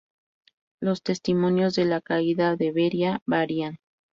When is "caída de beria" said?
2.01-3.21